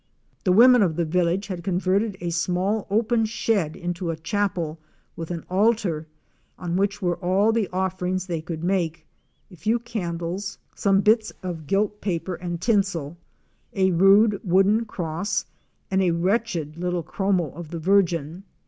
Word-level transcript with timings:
The 0.45 0.51
women 0.51 0.81
of 0.81 0.95
the 0.95 1.05
village 1.05 1.45
had 1.45 1.63
converted 1.63 2.17
a 2.19 2.31
small 2.31 2.87
open 2.89 3.23
shed 3.25 3.75
into 3.75 4.09
a 4.09 4.15
chapel, 4.17 4.79
with 5.15 5.29
an 5.29 5.45
altar, 5.47 6.07
on 6.57 6.75
which 6.75 7.03
were 7.03 7.17
all 7.23 7.51
the 7.51 7.67
offerings 7.71 8.25
they 8.25 8.41
could 8.41 8.63
make, 8.63 9.05
a 9.51 9.55
few 9.55 9.77
candles, 9.77 10.57
some 10.73 11.01
bits 11.01 11.31
of 11.43 11.67
gilt 11.67 12.01
paper 12.01 12.33
and 12.33 12.59
tinsel, 12.59 13.15
a 13.75 13.91
rude 13.91 14.41
wooden 14.43 14.85
cross 14.85 15.45
and 15.91 16.01
a 16.01 16.09
wretched 16.09 16.77
little 16.77 17.03
chromo 17.03 17.51
of 17.51 17.69
the 17.69 17.77
Virgin. 17.77 18.41